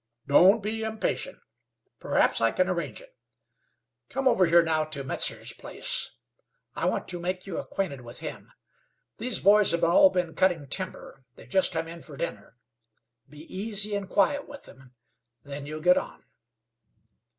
[0.25, 1.37] "Don't be impatient.
[1.99, 3.15] Perhaps I can arrange it.
[4.09, 6.09] Come over here now to Metzar's place.
[6.75, 8.51] I want to make you acquainted with him.
[9.19, 12.57] These boys have all been cutting timber; they've just come in for dinner.
[13.29, 14.95] Be easy and quiet with them;
[15.43, 16.23] then you'll get on."